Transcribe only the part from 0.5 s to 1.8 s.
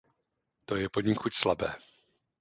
To je poněkud slabé.